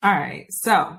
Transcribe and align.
All 0.00 0.12
right. 0.12 0.46
So, 0.50 0.96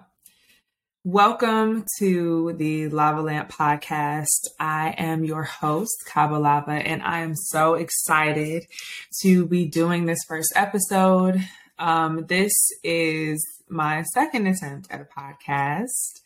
welcome 1.06 1.86
to 2.00 2.54
the 2.58 2.90
Lava 2.90 3.22
Lamp 3.22 3.50
podcast. 3.50 4.50
I 4.60 4.94
am 4.98 5.24
your 5.24 5.44
host, 5.44 6.04
Kaba 6.06 6.36
Lava, 6.36 6.74
and 6.74 7.02
I 7.02 7.20
am 7.20 7.34
so 7.34 7.76
excited 7.76 8.66
to 9.22 9.46
be 9.46 9.70
doing 9.70 10.06
this 10.06 10.20
first 10.28 10.52
episode. 10.54 11.42
Um, 11.78 12.26
this 12.26 12.52
is 12.84 13.42
my 13.70 14.04
second 14.04 14.48
attempt 14.48 14.92
at 14.92 15.00
a 15.00 15.06
podcast, 15.06 16.20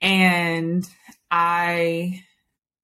and 0.00 0.88
I 1.30 2.24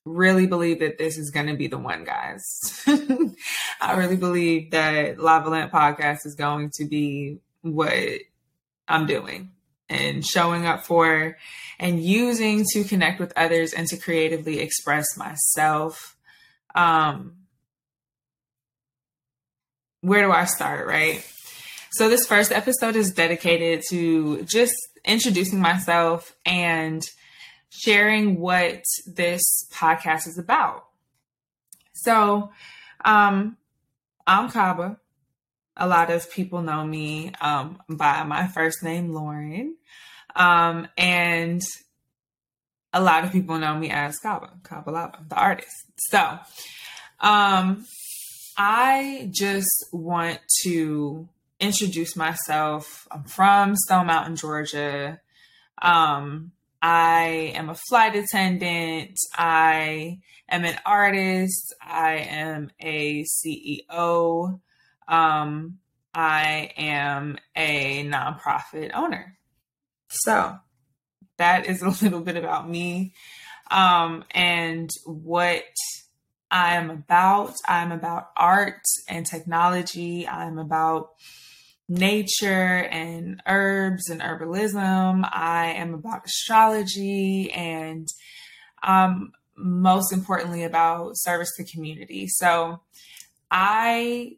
really 0.04 0.46
believe 0.46 0.80
that 0.80 0.98
this 0.98 1.16
is 1.16 1.30
going 1.30 1.46
to 1.46 1.56
be 1.56 1.68
the 1.68 1.78
one, 1.78 2.04
guys. 2.04 2.42
I 3.80 3.94
really 3.94 4.16
believe 4.16 4.72
that 4.72 5.18
Lava 5.18 5.48
Lamp 5.48 5.72
podcast 5.72 6.26
is 6.26 6.34
going 6.34 6.72
to 6.74 6.84
be 6.84 7.38
what 7.62 8.20
I'm 8.88 9.06
doing 9.06 9.50
and 9.88 10.24
showing 10.24 10.66
up 10.66 10.84
for 10.84 11.36
and 11.78 12.02
using 12.02 12.64
to 12.72 12.84
connect 12.84 13.20
with 13.20 13.32
others 13.36 13.72
and 13.72 13.86
to 13.88 13.96
creatively 13.96 14.60
express 14.60 15.06
myself. 15.16 16.16
Um, 16.74 17.36
where 20.00 20.22
do 20.22 20.32
I 20.32 20.44
start, 20.44 20.86
right? 20.86 21.24
So, 21.92 22.08
this 22.08 22.26
first 22.26 22.52
episode 22.52 22.96
is 22.96 23.12
dedicated 23.12 23.84
to 23.90 24.42
just 24.42 24.74
introducing 25.04 25.60
myself 25.60 26.34
and 26.44 27.02
sharing 27.70 28.40
what 28.40 28.82
this 29.06 29.42
podcast 29.72 30.26
is 30.26 30.38
about. 30.38 30.86
So, 31.92 32.50
um, 33.04 33.56
I'm 34.26 34.50
Kaba 34.50 34.98
a 35.76 35.88
lot 35.88 36.10
of 36.10 36.30
people 36.30 36.62
know 36.62 36.84
me 36.84 37.32
um, 37.40 37.78
by 37.88 38.22
my 38.24 38.46
first 38.46 38.82
name, 38.82 39.12
Lauren. 39.12 39.76
Um, 40.36 40.88
and 40.96 41.62
a 42.92 43.00
lot 43.00 43.24
of 43.24 43.32
people 43.32 43.58
know 43.58 43.76
me 43.76 43.90
as 43.90 44.18
Kaba, 44.18 44.50
Kaba 44.62 44.90
Lava, 44.90 45.18
the 45.28 45.36
artist. 45.36 45.74
So, 46.10 46.38
um, 47.20 47.86
I 48.56 49.28
just 49.32 49.88
want 49.92 50.38
to 50.62 51.28
introduce 51.58 52.14
myself. 52.14 53.08
I'm 53.10 53.24
from 53.24 53.74
Stone 53.74 54.06
Mountain, 54.06 54.36
Georgia. 54.36 55.20
Um, 55.82 56.52
I 56.80 57.52
am 57.56 57.70
a 57.70 57.74
flight 57.74 58.14
attendant. 58.14 59.16
I 59.36 60.20
am 60.48 60.64
an 60.64 60.78
artist. 60.86 61.74
I 61.82 62.16
am 62.28 62.70
a 62.80 63.24
CEO. 63.24 64.60
Um, 65.08 65.78
I 66.14 66.70
am 66.76 67.38
a 67.56 68.04
nonprofit 68.04 68.92
owner. 68.94 69.36
So 70.08 70.56
that 71.38 71.66
is 71.66 71.82
a 71.82 71.88
little 72.04 72.20
bit 72.20 72.36
about 72.36 72.68
me 72.68 73.14
um, 73.70 74.24
and 74.30 74.90
what 75.04 75.64
I 76.50 76.76
am 76.76 76.90
about. 76.90 77.54
I'm 77.66 77.90
about 77.90 78.30
art 78.36 78.82
and 79.08 79.26
technology. 79.26 80.28
I'm 80.28 80.58
about 80.58 81.10
nature 81.88 82.84
and 82.90 83.42
herbs 83.46 84.08
and 84.08 84.20
herbalism. 84.20 85.28
I 85.32 85.72
am 85.76 85.94
about 85.94 86.26
astrology 86.26 87.50
and 87.52 88.06
um, 88.82 89.32
most 89.56 90.12
importantly 90.12 90.64
about 90.64 91.12
service 91.16 91.50
to 91.56 91.64
community. 91.64 92.28
So 92.28 92.80
I 93.50 94.36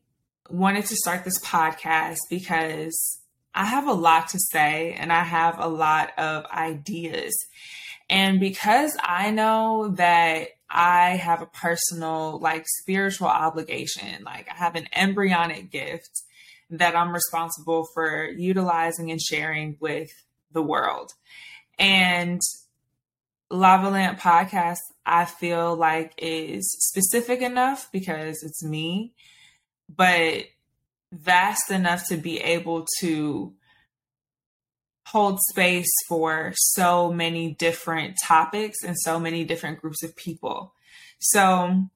wanted 0.50 0.86
to 0.86 0.96
start 0.96 1.24
this 1.24 1.38
podcast 1.40 2.18
because 2.30 3.18
I 3.54 3.64
have 3.64 3.86
a 3.86 3.92
lot 3.92 4.28
to 4.28 4.38
say 4.38 4.92
and 4.98 5.12
I 5.12 5.24
have 5.24 5.58
a 5.58 5.68
lot 5.68 6.10
of 6.18 6.44
ideas. 6.46 7.34
And 8.08 8.38
because 8.38 8.96
I 9.02 9.30
know 9.30 9.88
that 9.96 10.48
I 10.68 11.10
have 11.16 11.42
a 11.42 11.46
personal, 11.46 12.38
like, 12.38 12.64
spiritual 12.80 13.28
obligation, 13.28 14.24
like, 14.24 14.48
I 14.50 14.54
have 14.54 14.76
an 14.76 14.88
embryonic 14.94 15.70
gift 15.70 16.22
that 16.70 16.96
I'm 16.96 17.12
responsible 17.12 17.86
for 17.94 18.28
utilizing 18.28 19.10
and 19.10 19.20
sharing 19.20 19.76
with 19.80 20.10
the 20.52 20.62
world. 20.62 21.12
And 21.78 22.40
Lava 23.50 23.90
Lamp 23.90 24.18
podcast, 24.18 24.78
I 25.04 25.24
feel 25.24 25.76
like 25.76 26.14
is 26.18 26.70
specific 26.80 27.40
enough 27.40 27.88
because 27.92 28.42
it's 28.42 28.64
me 28.64 29.14
but 29.94 30.44
vast 31.12 31.70
enough 31.70 32.08
to 32.08 32.16
be 32.16 32.40
able 32.40 32.86
to 33.00 33.54
hold 35.08 35.38
space 35.50 35.90
for 36.08 36.52
so 36.56 37.12
many 37.12 37.54
different 37.54 38.16
topics 38.24 38.82
and 38.84 38.96
so 38.98 39.20
many 39.20 39.44
different 39.44 39.80
groups 39.80 40.02
of 40.02 40.16
people. 40.16 40.74
So 41.20 41.88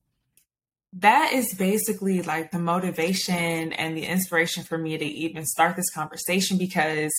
that 0.93 1.33
is 1.33 1.55
basically 1.55 2.23
like 2.23 2.51
the 2.51 2.59
motivation 2.59 3.73
and 3.73 3.97
the 3.97 4.07
inspiration 4.07 4.63
for 4.63 4.79
me 4.79 4.97
to 4.97 5.05
even 5.05 5.45
start 5.45 5.77
this 5.77 5.91
conversation 5.91 6.57
because 6.57 7.13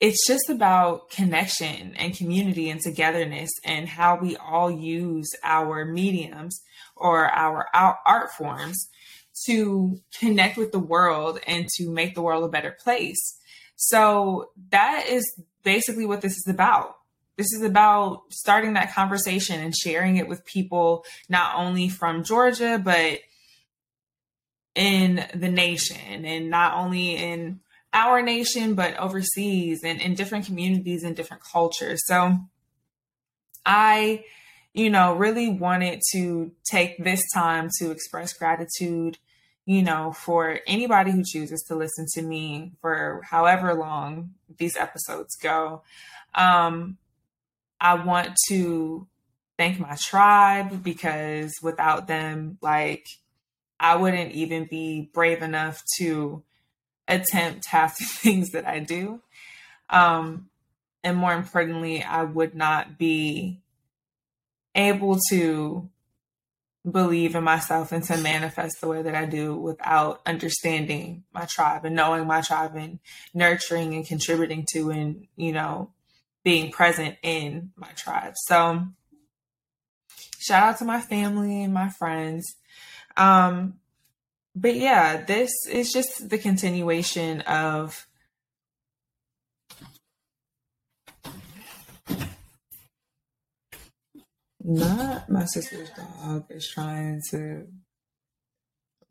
it's 0.00 0.26
just 0.26 0.48
about 0.48 1.10
connection 1.10 1.94
and 1.96 2.16
community 2.16 2.70
and 2.70 2.80
togetherness 2.80 3.50
and 3.64 3.88
how 3.88 4.16
we 4.16 4.36
all 4.36 4.70
use 4.70 5.28
our 5.42 5.84
mediums 5.84 6.60
or 6.96 7.26
our, 7.26 7.66
our 7.74 7.98
art 8.06 8.30
forms 8.32 8.88
to 9.46 10.00
connect 10.18 10.56
with 10.56 10.72
the 10.72 10.78
world 10.78 11.40
and 11.46 11.66
to 11.76 11.90
make 11.90 12.14
the 12.14 12.22
world 12.22 12.44
a 12.44 12.48
better 12.48 12.76
place. 12.82 13.38
So 13.76 14.50
that 14.70 15.06
is 15.08 15.24
basically 15.62 16.06
what 16.06 16.20
this 16.20 16.32
is 16.32 16.46
about. 16.48 16.96
This 17.36 17.52
is 17.52 17.62
about 17.62 18.22
starting 18.30 18.74
that 18.74 18.92
conversation 18.92 19.60
and 19.60 19.76
sharing 19.76 20.16
it 20.16 20.26
with 20.26 20.44
people, 20.44 21.04
not 21.28 21.56
only 21.56 21.88
from 21.88 22.24
Georgia, 22.24 22.80
but 22.82 23.20
in 24.74 25.24
the 25.34 25.48
nation 25.48 26.24
and 26.24 26.50
not 26.50 26.74
only 26.74 27.16
in 27.16 27.60
our 27.92 28.22
nation, 28.22 28.74
but 28.74 28.96
overseas 28.98 29.82
and 29.82 30.00
in 30.00 30.14
different 30.14 30.46
communities 30.46 31.02
and 31.02 31.16
different 31.16 31.42
cultures. 31.42 32.00
So 32.04 32.38
I, 33.64 34.24
you 34.74 34.90
know, 34.90 35.14
really 35.14 35.48
wanted 35.48 36.00
to 36.12 36.52
take 36.70 37.02
this 37.02 37.24
time 37.32 37.70
to 37.78 37.90
express 37.90 38.32
gratitude, 38.32 39.18
you 39.64 39.82
know, 39.82 40.12
for 40.12 40.60
anybody 40.66 41.10
who 41.10 41.22
chooses 41.24 41.64
to 41.68 41.74
listen 41.74 42.06
to 42.14 42.22
me 42.22 42.72
for 42.80 43.22
however 43.30 43.74
long 43.74 44.30
these 44.58 44.76
episodes 44.76 45.36
go. 45.36 45.82
Um, 46.34 46.98
I 47.80 47.94
want 47.94 48.36
to 48.48 49.06
thank 49.56 49.78
my 49.78 49.96
tribe 49.98 50.82
because 50.82 51.54
without 51.62 52.06
them, 52.06 52.58
like, 52.60 53.06
I 53.80 53.96
wouldn't 53.96 54.32
even 54.32 54.66
be 54.66 55.10
brave 55.12 55.42
enough 55.42 55.82
to 55.98 56.42
attempt 57.08 57.66
half 57.66 57.98
the 57.98 58.04
things 58.08 58.50
that 58.50 58.66
I 58.66 58.80
do. 58.80 59.20
Um, 59.90 60.50
and 61.02 61.16
more 61.16 61.32
importantly, 61.32 62.02
I 62.02 62.24
would 62.24 62.54
not 62.54 62.98
be 62.98 63.60
able 64.74 65.18
to 65.30 65.88
believe 66.88 67.34
in 67.34 67.44
myself 67.44 67.92
and 67.92 68.04
to 68.04 68.16
manifest 68.16 68.80
the 68.80 68.88
way 68.88 69.02
that 69.02 69.14
I 69.14 69.26
do 69.26 69.54
without 69.56 70.20
understanding 70.26 71.24
my 71.32 71.44
tribe 71.44 71.84
and 71.84 71.96
knowing 71.96 72.26
my 72.26 72.40
tribe 72.40 72.76
and 72.76 72.98
nurturing 73.34 73.94
and 73.94 74.06
contributing 74.06 74.66
to 74.72 74.90
and, 74.90 75.26
you 75.36 75.52
know, 75.52 75.90
being 76.44 76.70
present 76.70 77.16
in 77.22 77.72
my 77.76 77.88
tribe. 77.88 78.34
So 78.36 78.86
shout 80.38 80.62
out 80.62 80.78
to 80.78 80.84
my 80.84 81.00
family 81.00 81.62
and 81.62 81.74
my 81.74 81.88
friends. 81.90 82.56
Um, 83.16 83.74
but 84.60 84.74
yeah, 84.74 85.22
this 85.24 85.50
is 85.70 85.92
just 85.92 86.28
the 86.28 86.38
continuation 86.38 87.42
of 87.42 88.06
not 94.64 95.28
my 95.30 95.44
sister's 95.44 95.90
dog 95.90 96.44
is 96.50 96.68
trying 96.68 97.22
to 97.30 97.66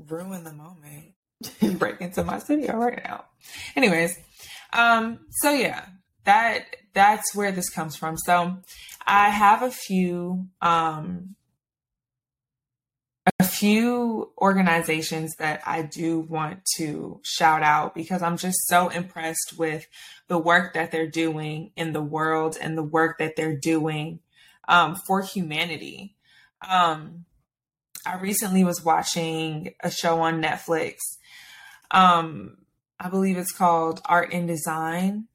ruin 0.07 0.43
the 0.43 0.53
moment 0.53 1.13
and 1.61 1.79
break 1.79 2.01
into 2.01 2.23
my 2.23 2.39
studio 2.39 2.75
right 2.75 3.01
now. 3.03 3.25
Anyways, 3.75 4.17
um, 4.73 5.19
so 5.41 5.51
yeah, 5.51 5.85
that 6.25 6.65
that's 6.93 7.33
where 7.33 7.51
this 7.51 7.69
comes 7.69 7.95
from. 7.95 8.17
So 8.17 8.57
I 9.05 9.29
have 9.29 9.63
a 9.63 9.71
few 9.71 10.47
um 10.61 11.36
few 13.59 14.31
organizations 14.37 15.35
that 15.35 15.61
I 15.65 15.83
do 15.83 16.19
want 16.19 16.61
to 16.77 17.19
shout 17.23 17.63
out 17.63 17.95
because 17.95 18.21
I'm 18.21 18.37
just 18.37 18.67
so 18.67 18.89
impressed 18.89 19.55
with 19.57 19.87
the 20.27 20.37
work 20.37 20.73
that 20.73 20.91
they're 20.91 21.09
doing 21.09 21.71
in 21.75 21.93
the 21.93 22.03
world 22.03 22.57
and 22.59 22.77
the 22.77 22.83
work 22.83 23.19
that 23.19 23.35
they're 23.35 23.57
doing 23.57 24.19
um, 24.67 24.95
for 25.07 25.21
humanity. 25.21 26.15
Um, 26.67 27.25
I 28.05 28.17
recently 28.17 28.63
was 28.63 28.83
watching 28.83 29.73
a 29.81 29.91
show 29.91 30.21
on 30.21 30.41
Netflix 30.41 30.97
um, 31.91 32.57
I 32.99 33.09
believe 33.09 33.37
it's 33.37 33.51
called 33.51 34.01
Art 34.05 34.33
and 34.33 34.47
Design. 34.47 35.27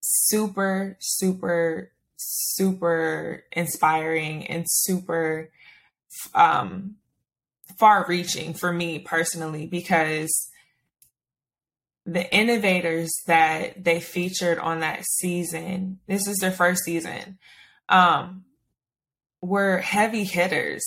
Super, 0.00 0.96
super, 1.00 1.92
super 2.16 3.44
inspiring 3.52 4.46
and 4.46 4.66
super 4.68 5.50
um, 6.34 6.96
far 7.78 8.04
reaching 8.08 8.54
for 8.54 8.72
me 8.72 8.98
personally 8.98 9.66
because 9.66 10.48
the 12.04 12.34
innovators 12.34 13.10
that 13.26 13.82
they 13.82 14.00
featured 14.00 14.58
on 14.58 14.80
that 14.80 15.04
season, 15.04 16.00
this 16.06 16.26
is 16.26 16.38
their 16.38 16.50
first 16.50 16.84
season, 16.84 17.38
um, 17.88 18.44
were 19.40 19.78
heavy 19.78 20.24
hitters 20.24 20.82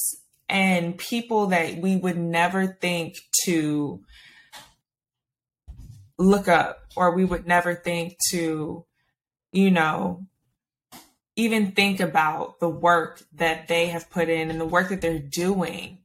and 0.50 0.98
people 0.98 1.48
that 1.48 1.78
we 1.78 1.96
would 1.96 2.18
never 2.18 2.68
think 2.68 3.16
to 3.44 4.02
look 6.18 6.48
up 6.48 6.80
or 6.96 7.16
we 7.16 7.26
would 7.26 7.48
never 7.48 7.76
think 7.76 8.16
to, 8.30 8.86
you 9.52 9.72
know, 9.72 10.26
even 11.36 11.72
think 11.72 12.00
about 12.00 12.60
the 12.60 12.70
work 12.70 13.22
that 13.34 13.68
they 13.68 13.88
have 13.88 14.10
put 14.10 14.30
in 14.30 14.50
and 14.50 14.60
the 14.60 14.66
work 14.66 14.90
that 14.90 15.02
they're 15.02 15.20
doing 15.20 16.00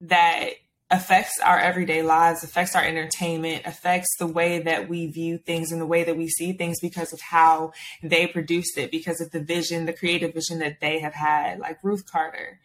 that 0.00 0.50
affects 0.90 1.40
our 1.44 1.58
everyday 1.58 2.02
lives, 2.02 2.44
affects 2.44 2.76
our 2.76 2.84
entertainment, 2.84 3.66
affects 3.66 4.08
the 4.18 4.26
way 4.26 4.60
that 4.60 4.88
we 4.88 5.08
view 5.08 5.36
things 5.38 5.72
and 5.72 5.80
the 5.80 5.86
way 5.86 6.04
that 6.04 6.16
we 6.16 6.28
see 6.28 6.52
things 6.52 6.78
because 6.80 7.12
of 7.12 7.20
how 7.20 7.72
they 8.02 8.26
produced 8.26 8.78
it, 8.78 8.90
because 8.90 9.20
of 9.20 9.32
the 9.32 9.40
vision, 9.40 9.86
the 9.86 9.92
creative 9.92 10.32
vision 10.32 10.60
that 10.60 10.80
they 10.80 11.00
have 11.00 11.14
had, 11.14 11.58
like 11.58 11.78
Ruth 11.82 12.06
Carter, 12.06 12.60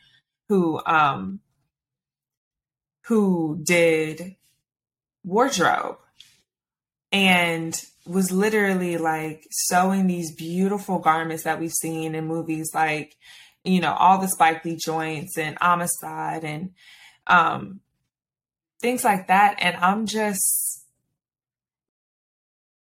who 0.50 0.82
um 0.86 1.40
who 3.06 3.60
did 3.64 4.36
wardrobe 5.24 5.98
and 7.12 7.74
was 8.06 8.32
literally 8.32 8.98
like 8.98 9.48
sewing 9.52 10.08
these 10.08 10.34
beautiful 10.36 11.00
garments 11.00 11.44
that 11.44 11.60
we've 11.60 11.72
seen 11.72 12.16
in 12.16 12.28
movies 12.28 12.72
like, 12.74 13.16
you 13.64 13.80
know, 13.80 13.94
all 13.94 14.18
the 14.20 14.28
Spike 14.28 14.64
Lee 14.66 14.78
joints 14.78 15.38
and 15.38 15.58
Amistad 15.62 16.44
and 16.44 16.72
um, 17.28 17.82
things 18.80 19.04
like 19.04 19.28
that. 19.28 19.58
And 19.60 19.76
I'm 19.78 20.06
just, 20.06 20.84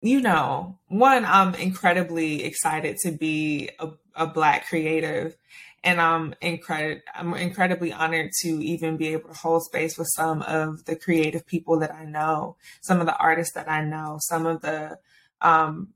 you 0.02 0.22
know, 0.22 0.80
one, 0.88 1.26
I'm 1.26 1.56
incredibly 1.56 2.44
excited 2.44 2.98
to 3.04 3.12
be 3.12 3.70
a, 3.80 3.90
a 4.16 4.28
Black 4.28 4.68
creative 4.68 5.36
and 5.84 6.00
I'm 6.00 6.36
incredible. 6.42 7.02
I'm 7.16 7.34
incredibly 7.34 7.92
honored 7.92 8.32
to 8.42 8.48
even 8.48 8.98
be 8.98 9.10
able 9.10 9.30
to 9.30 9.40
hold 9.40 9.64
space 9.64 9.98
with 9.98 10.10
some 10.16 10.42
of 10.44 10.86
the 10.86 10.96
creative 10.96 11.46
people 11.46 11.80
that 11.80 11.94
I 11.94 12.06
know, 12.06 12.58
some 12.82 13.00
of 13.00 13.08
the 13.08 13.18
artists 13.18 13.54
that 13.56 13.70
I 13.70 13.84
know, 13.84 14.18
some 14.22 14.46
of 14.46 14.62
the 14.62 15.00
um, 15.42 15.90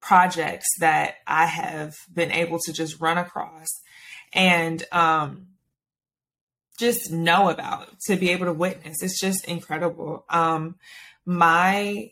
projects 0.00 0.68
that 0.78 1.16
I 1.26 1.46
have 1.46 1.94
been 2.12 2.30
able 2.30 2.58
to 2.60 2.72
just 2.72 3.00
run 3.00 3.18
across 3.18 3.68
and 4.32 4.84
um, 4.92 5.46
just 6.78 7.10
know 7.10 7.48
about 7.50 7.88
to 8.06 8.16
be 8.16 8.30
able 8.30 8.46
to 8.46 8.52
witness. 8.52 9.02
It's 9.02 9.20
just 9.20 9.44
incredible. 9.44 10.24
Um, 10.28 10.76
my 11.24 12.10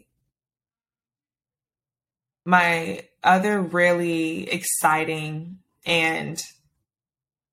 my 2.44 3.04
other 3.22 3.60
really 3.60 4.50
exciting 4.50 5.58
and 5.86 6.42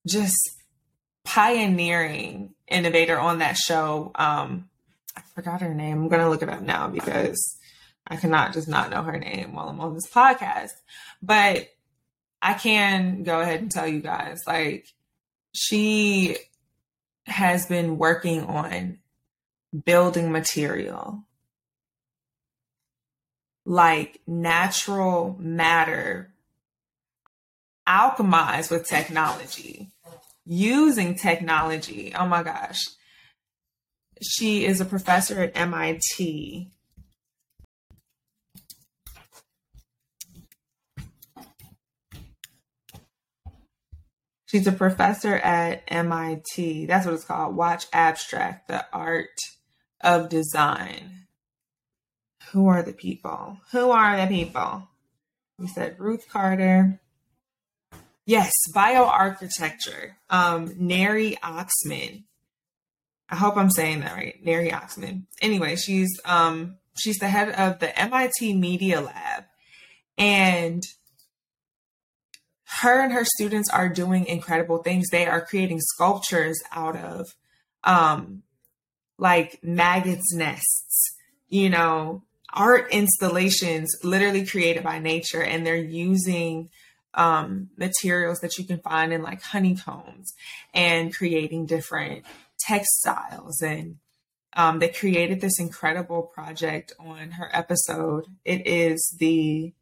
just 0.08 0.38
pioneering 1.24 2.56
innovator 2.68 3.20
on 3.20 3.40
that 3.40 3.56
show. 3.56 4.12
Um, 4.16 4.70
I 5.16 5.22
forgot 5.36 5.62
her 5.62 5.74
name. 5.74 6.02
I'm 6.02 6.10
to 6.22 6.30
look 6.30 6.42
it 6.42 6.50
up 6.50 6.62
now 6.62 6.88
because 6.88 7.58
I 8.08 8.16
cannot 8.16 8.54
just 8.54 8.68
not 8.68 8.90
know 8.90 9.04
her 9.04 9.20
name 9.20 9.54
while 9.54 9.70
I'm 9.70 9.80
on 9.80 9.94
this 9.94 10.10
podcast. 10.10 10.72
But 11.22 11.68
I 12.42 12.54
can 12.54 13.24
go 13.24 13.42
ahead 13.42 13.62
and 13.62 13.70
tell 13.72 13.88
you 13.88 14.00
guys 14.00 14.40
like, 14.48 14.88
she 15.54 16.38
has 17.30 17.66
been 17.66 17.98
working 17.98 18.44
on 18.44 19.00
building 19.86 20.32
material 20.32 21.24
like 23.66 24.20
natural 24.26 25.36
matter 25.40 26.34
alchemized 27.88 28.72
with 28.72 28.88
technology, 28.88 29.90
using 30.46 31.16
technology. 31.16 32.14
Oh 32.18 32.26
my 32.26 32.44
gosh. 32.44 32.80
She 34.22 34.66
is 34.66 34.82
a 34.82 34.86
professor 34.86 35.42
at 35.42 35.56
MIT. 35.56 36.72
She's 44.50 44.66
a 44.66 44.72
professor 44.72 45.36
at 45.36 45.84
MIT. 45.88 46.88
That's 46.88 47.06
what 47.06 47.14
it's 47.14 47.24
called. 47.24 47.56
Watch 47.56 47.86
Abstract, 47.94 48.68
the 48.68 48.84
art 48.92 49.38
of 50.02 50.28
design. 50.28 51.28
Who 52.52 52.68
are 52.68 52.82
the 52.82 52.94
people? 52.94 53.60
Who 53.72 53.92
are 53.92 54.18
the 54.18 54.26
people? 54.26 54.88
We 55.60 55.68
said 55.68 56.00
Ruth 56.00 56.28
Carter. 56.32 57.00
Yes, 58.26 58.52
bioarchitecture. 58.74 60.14
Um, 60.32 60.74
Neri 60.80 61.38
Oxman. 61.44 62.24
I 63.30 63.36
hope 63.36 63.56
I'm 63.56 63.70
saying 63.70 64.00
that 64.00 64.16
right. 64.16 64.44
Neri 64.44 64.72
Oxman. 64.72 65.26
Anyway, 65.44 65.76
she's 65.76 66.20
um 66.26 66.78
she's 66.98 67.20
the 67.20 67.30
head 67.30 67.50
of 67.50 67.78
the 67.78 67.96
MIT 68.00 68.56
Media 68.56 69.00
Lab. 69.00 69.44
And 70.18 70.82
her 72.78 73.02
and 73.02 73.12
her 73.12 73.26
students 73.26 73.70
are 73.70 73.90
doing 73.90 74.26
incredible 74.26 74.80
things. 74.80 75.08
They 75.10 75.26
are 75.26 75.46
creating 75.46 75.80
sculptures 75.82 76.62
out 76.72 76.96
of 76.96 77.28
um 77.84 78.44
like 79.18 79.60
maggots 79.64 80.34
nests, 80.34 81.16
you 81.50 81.70
know, 81.70 82.24
art 82.54 82.92
installations 82.92 83.90
literally 84.04 84.46
created 84.46 84.84
by 84.84 85.00
nature 85.00 85.44
and 85.44 85.66
they're 85.66 85.76
using 85.76 86.70
um, 87.14 87.70
materials 87.78 88.40
that 88.40 88.58
you 88.58 88.66
can 88.66 88.80
find 88.80 89.12
in 89.12 89.22
like 89.22 89.42
honeycombs 89.42 90.34
and 90.74 91.14
creating 91.14 91.66
different 91.66 92.24
textiles. 92.60 93.62
And 93.62 93.98
um, 94.54 94.80
they 94.80 94.90
created 94.90 95.42
this 95.42 95.60
incredible 95.60 96.24
project 96.24 96.94
on 97.00 97.32
her 97.32 97.50
episode. 97.52 98.26
It 98.46 98.66
is 98.66 99.16
the, 99.20 99.74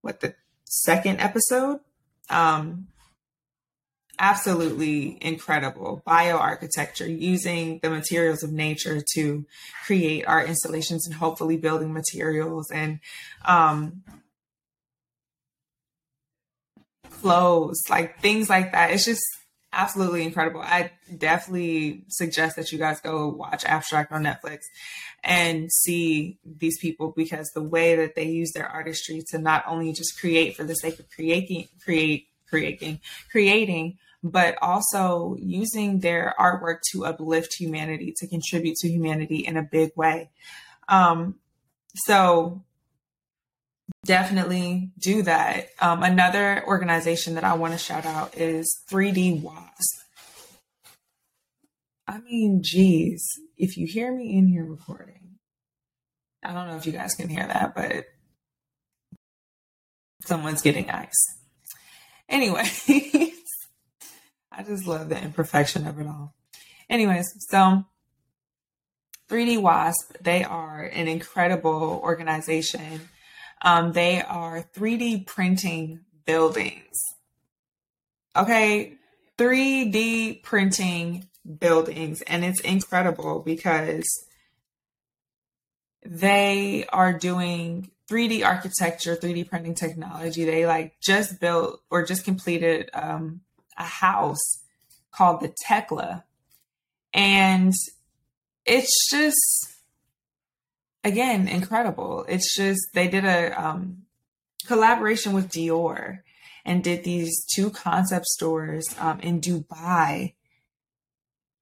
what, 0.00 0.20
the 0.20 0.34
second 0.70 1.20
episode? 1.20 1.80
Um, 2.30 2.86
absolutely 4.18 5.18
incredible 5.20 6.02
bioarchitecture 6.06 7.08
using 7.20 7.80
the 7.82 7.90
materials 7.90 8.42
of 8.42 8.52
nature 8.52 9.02
to 9.14 9.46
create 9.86 10.24
art 10.26 10.48
installations 10.48 11.06
and 11.06 11.16
hopefully 11.16 11.56
building 11.56 11.92
materials 11.92 12.70
and 12.70 13.00
um, 13.46 14.02
clothes, 17.20 17.82
like 17.88 18.20
things 18.20 18.48
like 18.48 18.72
that. 18.72 18.90
It's 18.90 19.06
just 19.06 19.22
absolutely 19.72 20.24
incredible. 20.24 20.60
I 20.60 20.92
definitely 21.16 22.04
suggest 22.08 22.56
that 22.56 22.72
you 22.72 22.78
guys 22.78 23.00
go 23.00 23.28
watch 23.28 23.64
Abstract 23.64 24.12
on 24.12 24.22
Netflix 24.22 24.60
and 25.22 25.70
see 25.72 26.38
these 26.44 26.78
people 26.78 27.12
because 27.16 27.50
the 27.54 27.62
way 27.62 27.96
that 27.96 28.14
they 28.14 28.24
use 28.24 28.52
their 28.52 28.68
artistry 28.68 29.22
to 29.30 29.38
not 29.38 29.64
only 29.66 29.92
just 29.92 30.18
create 30.18 30.56
for 30.56 30.64
the 30.64 30.74
sake 30.74 30.98
of 30.98 31.10
creating, 31.10 31.68
create, 31.84 32.28
creating, 32.48 33.00
creating, 33.30 33.98
but 34.22 34.56
also 34.60 35.36
using 35.38 36.00
their 36.00 36.34
artwork 36.38 36.80
to 36.92 37.06
uplift 37.06 37.54
humanity, 37.58 38.12
to 38.18 38.26
contribute 38.26 38.76
to 38.76 38.88
humanity 38.88 39.38
in 39.38 39.56
a 39.56 39.62
big 39.62 39.92
way. 39.96 40.30
Um, 40.88 41.36
so 41.94 42.62
definitely 44.04 44.92
do 44.98 45.22
that. 45.22 45.68
Um, 45.80 46.02
another 46.02 46.64
organization 46.66 47.34
that 47.34 47.44
I 47.44 47.54
want 47.54 47.72
to 47.72 47.78
shout 47.78 48.06
out 48.06 48.36
is 48.36 48.80
3D 48.90 49.42
Wasp. 49.42 50.00
I 52.06 52.20
mean, 52.20 52.60
geez, 52.62 53.24
if 53.56 53.76
you 53.76 53.86
hear 53.86 54.12
me 54.12 54.36
in 54.36 54.48
here 54.48 54.64
recording, 54.64 55.38
I 56.42 56.52
don't 56.52 56.68
know 56.68 56.76
if 56.76 56.86
you 56.86 56.92
guys 56.92 57.14
can 57.14 57.28
hear 57.28 57.46
that, 57.46 57.74
but 57.74 58.04
someone's 60.24 60.62
getting 60.62 60.90
ice. 60.90 61.38
Anyway, 62.28 62.64
I 64.52 64.62
just 64.64 64.86
love 64.86 65.08
the 65.08 65.22
imperfection 65.22 65.86
of 65.86 66.00
it 66.00 66.06
all. 66.06 66.34
Anyways, 66.88 67.32
so 67.48 67.84
3D 69.28 69.60
Wasp, 69.60 70.16
they 70.20 70.42
are 70.42 70.82
an 70.82 71.06
incredible 71.06 72.00
organization 72.02 73.08
um, 73.62 73.92
they 73.92 74.22
are 74.22 74.64
3D 74.74 75.26
printing 75.26 76.00
buildings. 76.24 76.96
Okay, 78.36 78.94
3D 79.38 80.42
printing 80.42 81.28
buildings. 81.58 82.22
And 82.22 82.44
it's 82.44 82.60
incredible 82.60 83.40
because 83.40 84.04
they 86.04 86.86
are 86.92 87.12
doing 87.12 87.90
3D 88.10 88.44
architecture, 88.44 89.16
3D 89.16 89.48
printing 89.48 89.74
technology. 89.74 90.44
They 90.44 90.66
like 90.66 90.98
just 91.00 91.40
built 91.40 91.80
or 91.90 92.04
just 92.04 92.24
completed 92.24 92.90
um, 92.92 93.42
a 93.78 93.84
house 93.84 94.62
called 95.10 95.40
the 95.40 95.54
TECLA. 95.66 96.24
And 97.12 97.74
it's 98.64 99.10
just, 99.10 99.68
again, 101.04 101.48
incredible. 101.48 102.24
It's 102.28 102.54
just, 102.54 102.80
they 102.94 103.08
did 103.08 103.24
a 103.24 103.52
um, 103.60 104.02
collaboration 104.66 105.32
with 105.32 105.50
Dior 105.50 106.20
and 106.64 106.84
did 106.84 107.04
these 107.04 107.44
two 107.54 107.70
concept 107.70 108.26
stores 108.26 108.94
um, 108.98 109.20
in 109.20 109.40
Dubai 109.40 110.34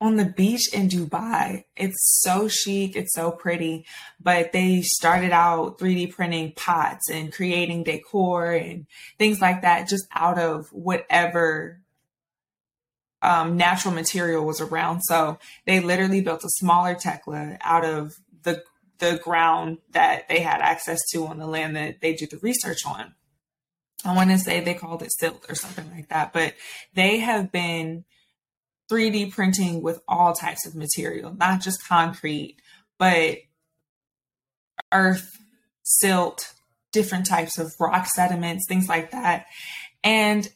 on 0.00 0.16
the 0.16 0.24
beach 0.24 0.72
in 0.72 0.88
Dubai. 0.88 1.64
It's 1.76 2.20
so 2.22 2.48
chic, 2.48 2.94
it's 2.94 3.14
so 3.14 3.30
pretty, 3.30 3.84
but 4.20 4.52
they 4.52 4.82
started 4.82 5.32
out 5.32 5.78
3D 5.78 6.12
printing 6.12 6.52
pots 6.52 7.10
and 7.10 7.32
creating 7.32 7.84
decor 7.84 8.52
and 8.52 8.86
things 9.18 9.40
like 9.40 9.62
that 9.62 9.88
just 9.88 10.06
out 10.12 10.38
of 10.38 10.68
whatever 10.72 11.80
um, 13.22 13.56
natural 13.56 13.92
material 13.92 14.44
was 14.44 14.60
around. 14.60 15.00
So 15.02 15.38
they 15.66 15.80
literally 15.80 16.20
built 16.20 16.44
a 16.44 16.50
smaller 16.50 16.94
TECLA 16.94 17.58
out 17.60 17.84
of 17.84 18.20
the 18.44 18.62
the 18.98 19.20
ground 19.22 19.78
that 19.92 20.28
they 20.28 20.40
had 20.40 20.60
access 20.60 20.98
to 21.12 21.26
on 21.26 21.38
the 21.38 21.46
land 21.46 21.76
that 21.76 22.00
they 22.00 22.14
did 22.14 22.30
the 22.30 22.38
research 22.38 22.80
on. 22.86 23.14
I 24.04 24.14
want 24.14 24.30
to 24.30 24.38
say 24.38 24.60
they 24.60 24.74
called 24.74 25.02
it 25.02 25.12
silt 25.12 25.46
or 25.48 25.54
something 25.54 25.90
like 25.94 26.08
that, 26.08 26.32
but 26.32 26.54
they 26.94 27.18
have 27.18 27.50
been 27.50 28.04
3D 28.90 29.32
printing 29.32 29.82
with 29.82 30.00
all 30.08 30.32
types 30.32 30.66
of 30.66 30.74
material, 30.74 31.34
not 31.34 31.60
just 31.60 31.86
concrete, 31.86 32.56
but 32.98 33.38
earth, 34.92 35.36
silt, 35.82 36.54
different 36.92 37.26
types 37.26 37.58
of 37.58 37.72
rock 37.78 38.06
sediments, 38.06 38.66
things 38.66 38.88
like 38.88 39.10
that. 39.10 39.46
And 40.02 40.48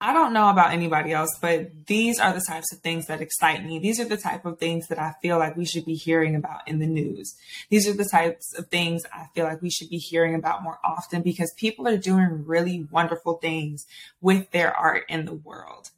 I 0.00 0.12
don't 0.12 0.32
know 0.32 0.48
about 0.48 0.72
anybody 0.72 1.12
else, 1.12 1.30
but 1.40 1.86
these 1.86 2.20
are 2.20 2.32
the 2.32 2.44
types 2.46 2.72
of 2.72 2.78
things 2.78 3.06
that 3.06 3.20
excite 3.20 3.64
me. 3.64 3.80
These 3.80 3.98
are 3.98 4.04
the 4.04 4.16
type 4.16 4.44
of 4.44 4.58
things 4.58 4.86
that 4.88 4.98
I 4.98 5.14
feel 5.20 5.38
like 5.38 5.56
we 5.56 5.64
should 5.64 5.84
be 5.84 5.94
hearing 5.94 6.36
about 6.36 6.68
in 6.68 6.78
the 6.78 6.86
news. 6.86 7.34
These 7.68 7.88
are 7.88 7.92
the 7.92 8.08
types 8.08 8.56
of 8.56 8.68
things 8.68 9.02
I 9.12 9.26
feel 9.34 9.44
like 9.44 9.60
we 9.60 9.70
should 9.70 9.90
be 9.90 9.98
hearing 9.98 10.36
about 10.36 10.62
more 10.62 10.78
often 10.84 11.22
because 11.22 11.52
people 11.56 11.88
are 11.88 11.96
doing 11.96 12.44
really 12.46 12.86
wonderful 12.92 13.38
things 13.38 13.86
with 14.20 14.52
their 14.52 14.72
art 14.72 15.02
in 15.08 15.24
the 15.24 15.34
world. 15.34 15.90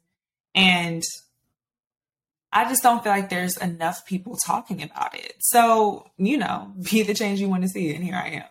And 0.55 1.03
I 2.51 2.67
just 2.67 2.83
don't 2.83 3.03
feel 3.03 3.13
like 3.13 3.29
there's 3.29 3.57
enough 3.57 4.05
people 4.05 4.35
talking 4.35 4.83
about 4.83 5.15
it. 5.15 5.35
So, 5.39 6.07
you 6.17 6.37
know, 6.37 6.73
be 6.91 7.03
the 7.03 7.13
change 7.13 7.39
you 7.39 7.49
want 7.49 7.63
to 7.63 7.69
see, 7.69 7.93
and 7.93 8.03
here 8.03 8.15
I 8.15 8.29
am. 8.29 8.43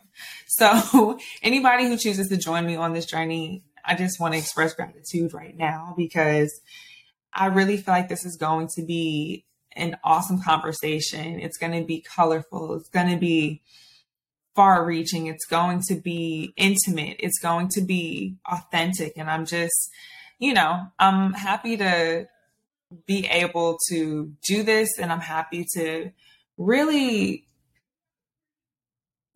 So, 0.46 1.18
anybody 1.42 1.86
who 1.86 1.96
chooses 1.96 2.28
to 2.28 2.36
join 2.36 2.66
me 2.66 2.76
on 2.76 2.92
this 2.92 3.06
journey, 3.06 3.64
I 3.90 3.96
just 3.96 4.20
want 4.20 4.34
to 4.34 4.38
express 4.38 4.72
gratitude 4.72 5.34
right 5.34 5.56
now 5.56 5.94
because 5.96 6.60
I 7.34 7.46
really 7.46 7.76
feel 7.76 7.92
like 7.92 8.08
this 8.08 8.24
is 8.24 8.36
going 8.36 8.68
to 8.76 8.82
be 8.82 9.44
an 9.74 9.96
awesome 10.04 10.40
conversation. 10.40 11.40
It's 11.40 11.58
going 11.58 11.72
to 11.72 11.84
be 11.84 12.00
colorful, 12.00 12.74
it's 12.74 12.88
going 12.88 13.10
to 13.10 13.16
be 13.16 13.62
far 14.54 14.84
reaching, 14.84 15.26
it's 15.26 15.44
going 15.44 15.82
to 15.88 15.96
be 15.96 16.52
intimate, 16.56 17.16
it's 17.18 17.40
going 17.40 17.68
to 17.70 17.80
be 17.80 18.36
authentic. 18.46 19.14
And 19.16 19.28
I'm 19.28 19.44
just, 19.44 19.90
you 20.38 20.54
know, 20.54 20.86
I'm 21.00 21.32
happy 21.32 21.76
to 21.78 22.28
be 23.06 23.26
able 23.26 23.76
to 23.88 24.32
do 24.46 24.62
this 24.62 25.00
and 25.00 25.10
I'm 25.10 25.20
happy 25.20 25.66
to 25.74 26.12
really 26.56 27.44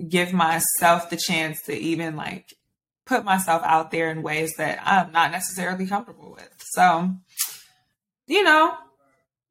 give 0.08 0.32
myself 0.32 1.10
the 1.10 1.16
chance 1.16 1.60
to 1.62 1.72
even 1.76 2.14
like 2.14 2.54
put 3.06 3.24
myself 3.24 3.62
out 3.64 3.90
there 3.90 4.10
in 4.10 4.22
ways 4.22 4.52
that 4.58 4.80
I'm 4.84 5.12
not 5.12 5.30
necessarily 5.30 5.86
comfortable 5.86 6.32
with. 6.32 6.50
So, 6.72 7.10
you 8.26 8.42
know, 8.42 8.74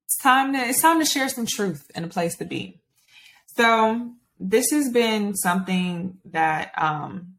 it's 0.05 0.17
time 0.17 0.53
to 0.53 0.59
it's 0.59 0.81
time 0.81 0.99
to 0.99 1.05
share 1.05 1.29
some 1.29 1.45
truth 1.45 1.89
and 1.95 2.05
a 2.05 2.09
place 2.09 2.37
to 2.37 2.45
be. 2.45 2.79
So, 3.55 4.13
this 4.39 4.71
has 4.71 4.91
been 4.91 5.35
something 5.35 6.17
that 6.25 6.71
um 6.77 7.35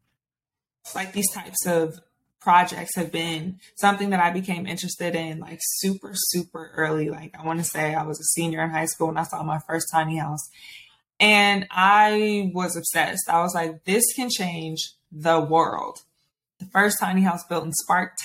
like 0.94 1.12
these 1.12 1.30
types 1.32 1.66
of 1.66 1.98
projects 2.44 2.94
have 2.94 3.10
been 3.10 3.58
something 3.74 4.10
that 4.10 4.20
I 4.20 4.30
became 4.30 4.66
interested 4.66 5.16
in 5.16 5.40
like 5.40 5.58
super, 5.62 6.12
super 6.14 6.70
early. 6.76 7.08
Like 7.08 7.34
I 7.38 7.44
want 7.44 7.58
to 7.58 7.64
say 7.64 7.94
I 7.94 8.04
was 8.04 8.20
a 8.20 8.24
senior 8.24 8.62
in 8.62 8.70
high 8.70 8.84
school 8.84 9.08
and 9.08 9.18
I 9.18 9.24
saw 9.24 9.42
my 9.42 9.58
first 9.66 9.86
tiny 9.90 10.18
house. 10.18 10.46
And 11.18 11.66
I 11.70 12.50
was 12.52 12.76
obsessed. 12.76 13.30
I 13.30 13.40
was 13.40 13.54
like, 13.54 13.84
this 13.84 14.04
can 14.14 14.28
change 14.28 14.92
the 15.14 15.40
world 15.40 16.00
the 16.64 16.66
first 16.66 16.98
tiny 17.00 17.22
house 17.22 17.44
built 17.44 17.64
in 17.64 17.72
Spark, 17.72 18.16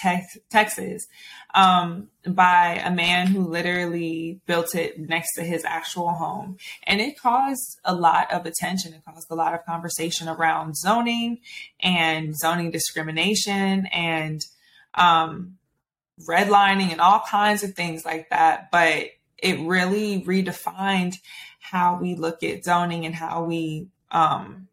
Texas, 0.50 1.08
um, 1.55 2.10
by 2.27 2.81
a 2.84 2.91
man 2.91 3.27
who 3.27 3.41
literally 3.41 4.39
built 4.46 4.75
it 4.75 5.00
next 5.00 5.34
to 5.36 5.43
his 5.43 5.65
actual 5.65 6.10
home. 6.10 6.58
And 6.84 7.01
it 7.01 7.19
caused 7.19 7.79
a 7.84 7.93
lot 7.93 8.31
of 8.31 8.46
attention. 8.46 8.93
It 8.93 9.03
caused 9.05 9.31
a 9.31 9.36
lot 9.36 9.53
of 9.53 9.65
conversation 9.65 10.27
around 10.27 10.77
zoning 10.77 11.39
and 11.79 12.38
zoning 12.38 12.72
discrimination 12.72 13.88
and 13.88 14.41
um, 14.93 15.58
redlining 16.27 16.91
and 16.91 17.01
all 17.01 17.22
kinds 17.27 17.63
of 17.63 17.74
things 17.74 18.05
like 18.05 18.29
that. 18.29 18.69
But 18.72 19.08
it 19.38 19.60
really 19.62 20.22
redefined 20.24 21.15
how 21.60 21.98
we 22.00 22.15
look 22.15 22.43
at 22.43 22.63
zoning 22.63 23.05
and 23.05 23.15
how 23.15 23.43
we 23.43 23.88
um, 24.12 24.69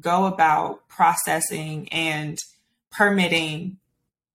go 0.00 0.26
about 0.26 0.86
processing 0.88 1.88
and 1.90 2.38
permitting 2.90 3.78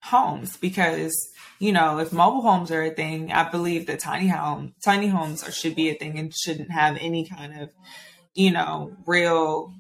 homes 0.02 0.58
because 0.58 1.14
you 1.60 1.72
know 1.72 2.00
if 2.00 2.14
mobile 2.14 2.42
homes 2.42 2.72
are 2.72 2.84
a 2.84 2.90
thing 2.90 3.32
i 3.34 3.50
believe 3.50 3.86
that 3.86 4.00
tiny 4.00 4.30
home 4.30 4.74
tiny 4.82 5.08
homes 5.08 5.44
are, 5.44 5.52
should 5.52 5.76
be 5.76 5.90
a 5.90 5.94
thing 5.94 6.18
and 6.18 6.34
shouldn't 6.34 6.72
have 6.72 6.98
any 7.02 7.26
kind 7.26 7.60
of 7.62 7.70
you 8.34 8.52
know 8.52 8.94
real 9.06 9.74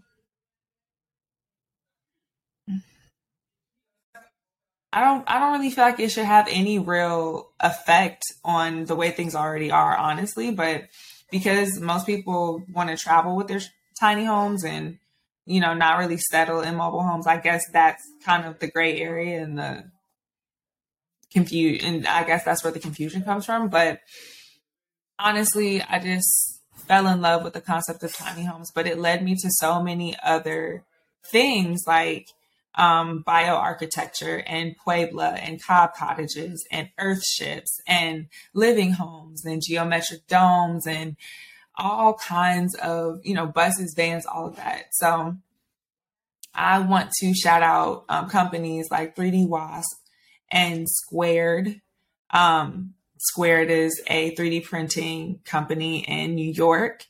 I 4.92 5.02
don't 5.02 5.24
I 5.30 5.40
don't 5.40 5.54
really 5.54 5.70
feel 5.70 5.84
like 5.84 6.00
it 6.00 6.10
should 6.10 6.26
have 6.26 6.48
any 6.50 6.80
real 6.80 7.52
effect 7.60 8.24
on 8.44 8.86
the 8.86 8.96
way 8.96 9.12
things 9.12 9.36
already 9.36 9.70
are, 9.72 9.96
honestly. 9.96 10.50
But 10.52 10.86
because 11.32 11.80
most 11.80 12.08
people 12.08 12.64
want 12.74 12.90
to 12.90 12.98
travel 12.98 13.36
with 13.36 13.48
their 13.48 13.62
tiny 14.00 14.26
homes 14.26 14.64
and 14.64 14.98
you 15.50 15.60
know, 15.60 15.74
not 15.74 15.98
really 15.98 16.18
settle 16.18 16.62
in 16.62 16.76
mobile 16.76 17.02
homes. 17.02 17.26
I 17.26 17.38
guess 17.38 17.64
that's 17.74 18.08
kind 18.24 18.46
of 18.46 18.60
the 18.60 18.68
gray 18.68 19.02
area 19.02 19.42
and 19.42 19.58
the 19.58 19.84
confusion. 21.32 21.96
And 21.96 22.08
I 22.08 22.24
guess 22.24 22.46
that's 22.46 22.64
where 22.64 22.72
the 22.72 22.80
confusion 22.80 23.24
comes 23.24 23.48
from. 23.48 23.68
But 23.68 24.00
honestly, 25.18 25.82
I 25.82 25.98
just 25.98 26.62
fell 26.76 27.08
in 27.08 27.22
love 27.22 27.44
with 27.44 27.54
the 27.54 27.62
concept 27.62 28.04
of 28.04 28.14
tiny 28.14 28.46
homes, 28.46 28.72
but 28.74 28.86
it 28.86 29.00
led 29.00 29.24
me 29.24 29.36
to 29.42 29.50
so 29.50 29.82
many 29.82 30.16
other 30.22 30.84
things 31.26 31.82
like 31.88 32.28
um, 32.76 33.24
bioarchitecture 33.28 34.44
and 34.46 34.78
pueblo 34.78 35.24
and 35.24 35.62
cob 35.64 35.96
cottages 35.96 36.64
and 36.72 36.90
earth 37.00 37.26
ships 37.26 37.82
and 37.88 38.28
living 38.54 38.94
homes 38.94 39.44
and 39.46 39.64
geometric 39.66 40.28
domes 40.28 40.86
and 40.86 41.18
all 41.80 42.14
kinds 42.14 42.76
of, 42.76 43.22
you 43.24 43.34
know, 43.34 43.48
buses, 43.48 43.94
vans, 43.96 44.26
all 44.26 44.48
of 44.48 44.58
that. 44.58 44.88
So 44.92 45.38
I 46.54 46.80
want 46.80 47.12
to 47.22 47.34
shout 47.34 47.64
out 47.64 48.06
um, 48.10 48.30
companies 48.30 48.88
like 48.92 49.16
3D 49.16 49.48
Wasp 49.48 49.98
and 50.52 50.88
Squared. 50.90 51.82
Um, 52.32 52.94
Squared 53.18 53.72
is 53.72 54.02
a 54.08 54.36
3D 54.36 54.66
printing 54.66 55.40
company 55.46 56.00
in 56.00 56.36
New 56.36 56.52
York. 56.52 57.06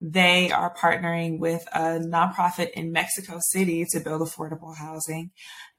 They 0.00 0.50
are 0.50 0.74
partnering 0.74 1.38
with 1.38 1.66
a 1.72 1.98
nonprofit 1.98 2.70
in 2.72 2.92
Mexico 2.92 3.38
City 3.52 3.86
to 3.92 4.00
build 4.00 4.20
affordable 4.20 4.76
housing. 4.76 5.30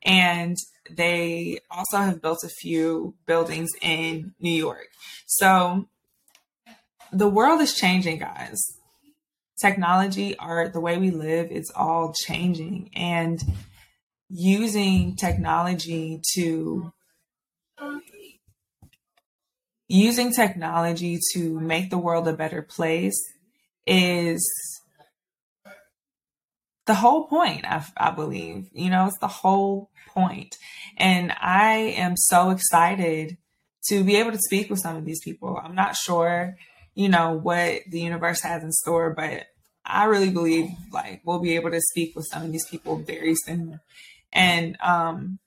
And 0.04 0.56
they 0.90 1.60
also 1.70 1.98
have 1.98 2.22
built 2.22 2.44
a 2.44 2.50
few 2.50 3.16
buildings 3.26 3.70
in 3.82 4.34
New 4.40 4.52
York. 4.52 4.88
So 5.28 5.90
the 7.16 7.30
world 7.30 7.62
is 7.62 7.74
changing, 7.74 8.20
guys. 8.20 8.60
Technology, 9.60 10.38
art, 10.38 10.74
the 10.74 10.82
way 10.82 10.98
we 10.98 11.12
live, 11.12 11.48
it's 11.50 11.72
all 11.72 12.14
changing. 12.26 12.90
And 12.94 13.42
using 14.30 15.16
technology 15.16 16.22
to 16.34 16.92
using 19.88 20.34
technology 20.34 21.20
to 21.34 21.60
make 21.60 21.90
the 21.90 21.98
world 21.98 22.28
a 22.28 22.34
better 22.34 22.64
place 22.64 23.22
is 23.86 24.44
the 26.88 26.96
whole 26.96 27.28
point 27.28 27.64
I, 27.66 27.86
I, 27.96 28.10
believe 28.10 28.68
you 28.74 28.90
know 28.90 29.06
it's 29.06 29.20
the 29.20 29.28
whole 29.28 29.92
point. 30.12 30.26
point 30.26 30.56
and 30.98 31.32
i 31.40 31.76
am 31.76 32.18
so 32.18 32.50
excited 32.50 33.38
to 33.90 34.04
be 34.04 34.16
able 34.16 34.32
to 34.32 34.40
speak 34.40 34.72
with 34.72 34.80
some 34.80 34.96
of 34.96 35.06
these 35.06 35.22
people 35.24 35.62
i'm 35.64 35.76
not 35.76 35.96
sure 35.96 36.56
you 36.96 37.10
know, 37.10 37.34
what 37.34 37.82
the 37.90 38.00
universe 38.00 38.42
has 38.42 38.64
in 38.64 38.72
store, 38.72 39.14
but 39.14 39.46
I 39.86 40.06
really 40.06 40.32
believe 40.32 40.70
like 40.92 41.22
we'll 41.24 41.40
be 41.40 41.56
able 41.56 41.72
to 41.72 41.82
speak 41.82 42.16
with 42.16 42.26
some 42.32 42.44
of 42.44 42.52
these 42.52 42.68
people 42.68 42.98
very 42.98 43.36
soon 43.36 43.80
and 44.34 44.78
um, 44.82 45.40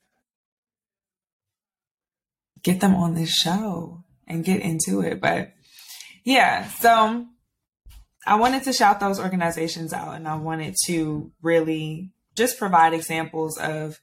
get 2.62 2.80
them 2.80 2.94
on 2.94 3.14
this 3.14 3.30
show 3.30 4.04
and 4.26 4.44
get 4.44 4.60
into 4.60 5.00
it. 5.00 5.20
But 5.20 5.52
yeah, 6.22 6.68
so 6.68 7.26
I 8.26 8.36
wanted 8.36 8.62
to 8.64 8.72
shout 8.72 9.00
those 9.00 9.18
organizations 9.18 9.92
out 9.92 10.14
and 10.14 10.28
I 10.28 10.36
wanted 10.36 10.76
to 10.86 11.32
really 11.42 12.10
just 12.36 12.58
provide 12.58 12.92
examples 12.92 13.58
of 13.58 13.98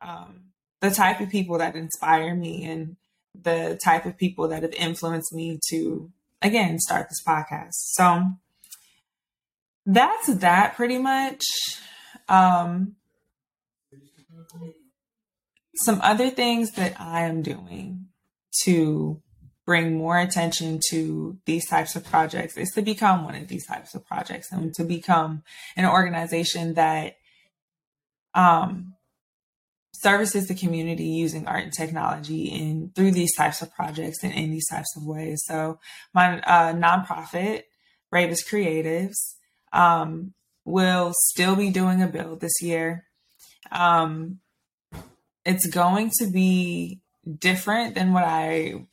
um, 0.00 0.52
the 0.80 0.90
type 0.90 1.20
of 1.20 1.28
people 1.28 1.58
that 1.58 1.74
inspire 1.74 2.34
me 2.34 2.64
and 2.64 2.96
the 3.34 3.78
type 3.84 4.06
of 4.06 4.16
people 4.16 4.48
that 4.48 4.62
have 4.62 4.72
influenced 4.72 5.32
me 5.32 5.58
to, 5.70 6.10
again, 6.42 6.78
start 6.78 7.08
this 7.08 7.22
podcast. 7.26 7.72
So 7.72 8.24
that's 9.86 10.26
that 10.26 10.76
pretty 10.76 10.98
much. 10.98 11.44
Um, 12.28 12.96
some 15.76 16.00
other 16.02 16.28
things 16.30 16.72
that 16.72 17.00
I 17.00 17.22
am 17.22 17.42
doing 17.42 18.06
to 18.64 19.22
bring 19.64 19.96
more 19.96 20.18
attention 20.18 20.80
to 20.88 21.38
these 21.44 21.68
types 21.68 21.94
of 21.94 22.04
projects 22.04 22.56
is 22.56 22.70
to 22.70 22.82
become 22.82 23.24
one 23.24 23.34
of 23.34 23.48
these 23.48 23.66
types 23.66 23.94
of 23.94 24.04
projects 24.06 24.50
and 24.50 24.74
to 24.74 24.82
become 24.82 25.42
an 25.76 25.84
organization 25.84 26.74
that 26.74 27.16
um, 28.34 28.94
services 30.00 30.46
the 30.46 30.54
community 30.54 31.04
using 31.04 31.46
art 31.46 31.64
and 31.64 31.72
technology 31.72 32.44
in 32.44 32.90
through 32.94 33.12
these 33.12 33.34
types 33.36 33.62
of 33.62 33.74
projects 33.74 34.22
and 34.22 34.32
in 34.32 34.50
these 34.50 34.68
types 34.68 34.96
of 34.96 35.04
ways. 35.04 35.40
So 35.46 35.78
my 36.14 36.40
uh, 36.40 36.72
nonprofit, 36.72 37.64
Bravest 38.10 38.48
Creatives, 38.48 39.16
um, 39.72 40.34
will 40.64 41.12
still 41.30 41.56
be 41.56 41.70
doing 41.70 42.02
a 42.02 42.06
build 42.06 42.40
this 42.40 42.60
year. 42.60 43.04
Um, 43.72 44.40
it's 45.44 45.66
going 45.66 46.10
to 46.20 46.30
be 46.30 47.00
different 47.38 47.94
than 47.94 48.12
what 48.12 48.24
I 48.24 48.86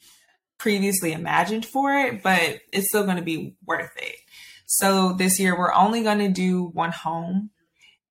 previously 0.57 1.12
imagined 1.12 1.65
for 1.65 1.93
it, 1.93 2.24
but 2.24 2.62
it's 2.71 2.88
still 2.88 3.03
going 3.03 3.17
to 3.17 3.24
be 3.24 3.55
worth 3.65 3.91
it. 3.97 4.15
So 4.65 5.13
this 5.13 5.39
year 5.39 5.57
we're 5.57 5.74
only 5.74 6.01
going 6.01 6.19
to 6.19 6.29
do 6.29 6.63
one 6.63 6.91
home 6.91 7.51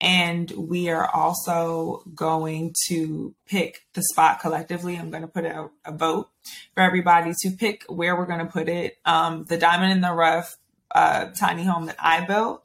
and 0.00 0.50
we 0.50 0.88
are 0.88 1.08
also 1.08 2.02
going 2.14 2.74
to 2.88 3.34
pick 3.46 3.86
the 3.94 4.02
spot 4.02 4.40
collectively. 4.40 4.96
I'm 4.96 5.10
going 5.10 5.22
to 5.22 5.28
put 5.28 5.46
out 5.46 5.72
a 5.84 5.92
vote 5.92 6.28
for 6.74 6.82
everybody 6.82 7.32
to 7.42 7.50
pick 7.50 7.84
where 7.88 8.16
we're 8.16 8.26
going 8.26 8.44
to 8.44 8.52
put 8.52 8.68
it. 8.68 8.98
Um, 9.04 9.44
the 9.44 9.56
Diamond 9.56 9.92
in 9.92 10.00
the 10.00 10.12
Rough 10.12 10.56
uh, 10.94 11.26
tiny 11.36 11.64
home 11.64 11.86
that 11.86 11.96
I 11.98 12.24
built 12.26 12.64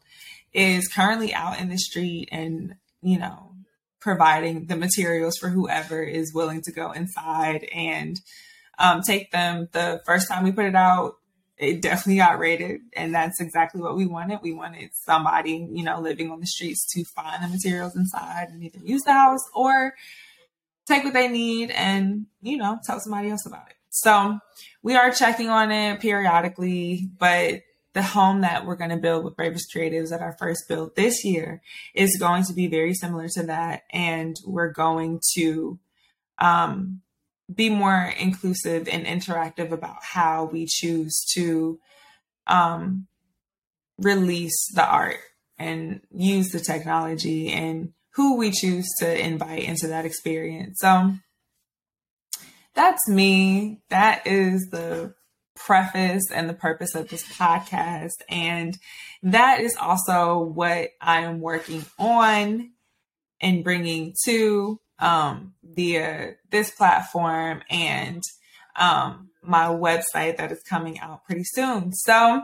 is 0.53 0.87
currently 0.87 1.33
out 1.33 1.59
in 1.59 1.69
the 1.69 1.77
street 1.77 2.29
and, 2.31 2.75
you 3.01 3.19
know, 3.19 3.51
providing 3.99 4.65
the 4.65 4.75
materials 4.75 5.37
for 5.37 5.49
whoever 5.49 6.01
is 6.01 6.33
willing 6.33 6.61
to 6.63 6.71
go 6.71 6.91
inside 6.91 7.63
and 7.73 8.19
um, 8.79 9.01
take 9.01 9.31
them. 9.31 9.67
The 9.71 10.01
first 10.05 10.27
time 10.27 10.43
we 10.43 10.51
put 10.51 10.65
it 10.65 10.75
out, 10.75 11.18
it 11.59 11.81
definitely 11.81 12.17
got 12.17 12.39
rated, 12.39 12.79
and 12.93 13.13
that's 13.13 13.41
exactly 13.41 13.81
what 13.81 13.97
we 13.97 14.05
wanted. 14.05 14.39
We 14.41 14.53
wanted 14.53 14.91
somebody, 14.93 15.67
you 15.71 15.83
know, 15.83 15.99
living 15.99 16.31
on 16.31 16.39
the 16.39 16.47
streets 16.47 16.87
to 16.93 17.03
find 17.03 17.43
the 17.43 17.49
materials 17.49 17.97
inside 17.97 18.47
and 18.49 18.63
either 18.63 18.79
use 18.81 19.01
the 19.01 19.11
house 19.11 19.43
or 19.53 19.93
take 20.87 21.03
what 21.03 21.13
they 21.13 21.27
need 21.27 21.69
and, 21.71 22.27
you 22.41 22.57
know, 22.57 22.79
tell 22.85 22.99
somebody 23.01 23.29
else 23.29 23.45
about 23.45 23.69
it. 23.69 23.75
So 23.89 24.39
we 24.81 24.95
are 24.95 25.11
checking 25.11 25.49
on 25.49 25.71
it 25.71 25.99
periodically, 25.99 27.09
but 27.17 27.61
the 27.93 28.03
home 28.03 28.41
that 28.41 28.65
we're 28.65 28.75
going 28.75 28.91
to 28.91 28.97
build 28.97 29.25
with 29.25 29.35
Bravest 29.35 29.73
Creatives 29.75 30.13
at 30.13 30.21
our 30.21 30.37
first 30.39 30.67
build 30.69 30.95
this 30.95 31.25
year 31.25 31.61
is 31.93 32.17
going 32.17 32.43
to 32.45 32.53
be 32.53 32.67
very 32.67 32.93
similar 32.93 33.27
to 33.33 33.43
that. 33.47 33.81
And 33.91 34.37
we're 34.45 34.71
going 34.71 35.19
to 35.35 35.79
um, 36.37 37.01
be 37.53 37.69
more 37.69 38.13
inclusive 38.19 38.87
and 38.87 39.05
interactive 39.05 39.71
about 39.71 39.97
how 40.01 40.45
we 40.45 40.65
choose 40.67 41.25
to 41.33 41.79
um, 42.47 43.07
release 43.97 44.71
the 44.73 44.85
art 44.85 45.19
and 45.57 46.01
use 46.11 46.49
the 46.49 46.59
technology 46.59 47.49
and 47.51 47.93
who 48.15 48.37
we 48.37 48.51
choose 48.51 48.87
to 48.99 49.25
invite 49.25 49.63
into 49.63 49.87
that 49.87 50.05
experience. 50.05 50.77
So 50.79 51.13
that's 52.73 53.07
me. 53.07 53.81
That 53.89 54.25
is 54.25 54.69
the 54.71 55.13
preface 55.55 56.31
and 56.31 56.49
the 56.49 56.53
purpose 56.53 56.95
of 56.95 57.09
this 57.09 57.23
podcast. 57.23 58.21
And 58.29 58.77
that 59.23 59.59
is 59.59 59.75
also 59.75 60.39
what 60.39 60.89
I 61.01 61.21
am 61.21 61.41
working 61.41 61.85
on 61.97 62.71
and 63.41 63.63
bringing 63.63 64.15
to 64.25 64.79
um, 64.99 65.53
via 65.63 66.35
this 66.51 66.71
platform 66.71 67.61
and 67.69 68.21
um, 68.75 69.29
my 69.41 69.65
website 69.65 70.37
that 70.37 70.51
is 70.51 70.61
coming 70.63 70.99
out 70.99 71.25
pretty 71.25 71.43
soon. 71.43 71.93
So 71.93 72.43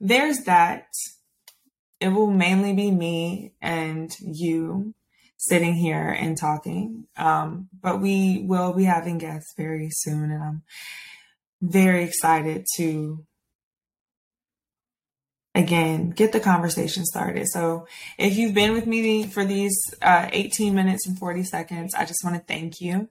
there's 0.00 0.40
that. 0.40 0.86
It 2.00 2.08
will 2.08 2.30
mainly 2.30 2.72
be 2.72 2.90
me 2.90 3.52
and 3.60 4.10
you 4.20 4.94
sitting 5.36 5.74
here 5.74 6.08
and 6.08 6.36
talking. 6.36 7.06
Um, 7.16 7.68
but 7.80 8.00
we 8.00 8.44
will 8.46 8.72
be 8.72 8.84
having 8.84 9.18
guests 9.18 9.54
very 9.56 9.88
soon, 9.90 10.30
and 10.30 10.42
I'm 10.42 10.62
very 11.60 12.04
excited 12.04 12.66
to 12.76 13.24
again 15.54 16.10
get 16.10 16.32
the 16.32 16.40
conversation 16.40 17.04
started 17.04 17.46
so 17.46 17.86
if 18.18 18.36
you've 18.36 18.54
been 18.54 18.72
with 18.72 18.86
me 18.86 19.26
for 19.26 19.44
these 19.44 19.76
uh, 20.00 20.28
18 20.32 20.74
minutes 20.74 21.06
and 21.06 21.18
40 21.18 21.44
seconds 21.44 21.94
i 21.94 22.04
just 22.04 22.24
want 22.24 22.36
to 22.36 22.42
thank 22.42 22.80
you 22.80 23.08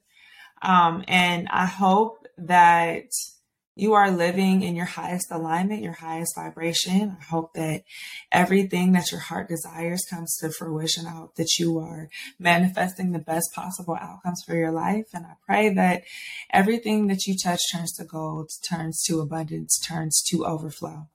um, 0.62 1.04
and 1.08 1.48
i 1.50 1.66
hope 1.66 2.28
that 2.38 3.06
you 3.76 3.94
are 3.94 4.12
living 4.12 4.64
in 4.64 4.76
your 4.76 4.86
highest 4.86 5.32
alignment, 5.32 5.82
your 5.82 5.94
highest 5.94 6.36
vibration. 6.36 7.18
I 7.20 7.24
hope 7.24 7.54
that 7.54 7.84
everything 8.32 8.92
that 8.92 9.12
your 9.12 9.22
heart 9.22 9.48
desires 9.48 10.06
comes 10.10 10.36
to 10.38 10.52
fruition. 10.52 11.08
I 11.08 11.12
hope 11.12 11.36
that 11.36 11.58
you 11.58 11.80
are 11.80 12.10
manifesting 12.38 13.12
the 13.12 13.20
best 13.20 13.50
possible 13.56 13.98
outcomes 14.00 14.44
for 14.46 14.56
your 14.56 14.72
life. 14.72 15.06
And 15.14 15.26
I 15.26 15.34
pray 15.46 15.74
that 15.74 16.04
everything 16.52 17.08
that 17.08 17.26
you 17.26 17.36
touch 17.38 17.62
turns 17.72 17.94
to 17.94 18.04
gold, 18.04 18.52
turns 18.68 19.02
to 19.04 19.22
abundance, 19.22 19.80
turns 19.80 20.22
to 20.30 20.46
overflow. 20.46 21.08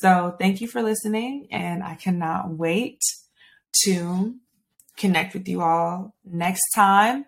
So 0.00 0.34
thank 0.38 0.62
you 0.62 0.66
for 0.66 0.82
listening. 0.82 1.48
And 1.50 1.82
I 1.82 1.94
cannot 1.94 2.48
wait 2.52 3.00
to 3.84 4.34
connect 4.96 5.34
with 5.34 5.46
you 5.46 5.60
all 5.60 6.14
next 6.24 6.70
time. 6.74 7.26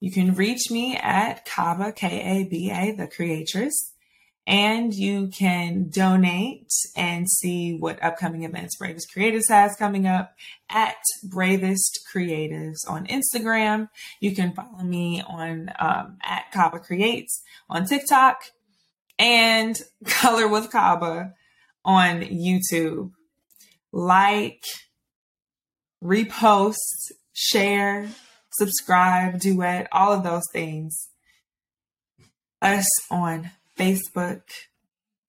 You 0.00 0.10
can 0.10 0.34
reach 0.34 0.70
me 0.70 0.96
at 0.96 1.44
Kaba, 1.44 1.92
K 1.92 2.08
A 2.08 2.48
B 2.48 2.70
A, 2.70 2.92
the 2.96 3.06
creatress, 3.06 3.92
and 4.46 4.94
you 4.94 5.28
can 5.28 5.90
donate 5.90 6.72
and 6.96 7.28
see 7.28 7.76
what 7.76 8.02
upcoming 8.02 8.44
events 8.44 8.78
Bravest 8.78 9.14
Creatives 9.14 9.50
has 9.50 9.76
coming 9.76 10.06
up 10.06 10.34
at 10.70 10.96
Bravest 11.22 12.00
Creatives 12.12 12.88
on 12.88 13.06
Instagram. 13.06 13.90
You 14.18 14.34
can 14.34 14.54
follow 14.54 14.82
me 14.82 15.22
on 15.28 15.70
um, 15.78 16.16
at 16.22 16.50
Kaba 16.52 16.78
Creates 16.78 17.42
on 17.68 17.84
TikTok 17.84 18.44
and 19.18 19.78
Color 20.06 20.48
with 20.48 20.70
Kaba 20.70 21.34
on 21.84 22.22
YouTube. 22.22 23.12
Like, 23.92 24.64
repost, 26.02 26.76
share, 27.32 28.08
subscribe, 28.52 29.40
duet, 29.40 29.88
all 29.92 30.12
of 30.12 30.24
those 30.24 30.44
things. 30.52 31.08
Us 32.60 32.86
on 33.10 33.50
Facebook, 33.78 34.42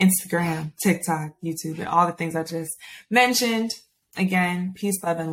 Instagram, 0.02 0.74
TikTok, 0.84 1.32
YouTube, 1.44 1.80
and 1.80 1.88
all 1.88 2.08
the 2.08 2.14
things 2.14 2.36
I 2.36 2.44
just 2.44 2.76
mentioned. 3.10 3.72
Again, 4.16 4.74
peace, 4.76 5.02
love, 5.04 5.18
and 5.18 5.22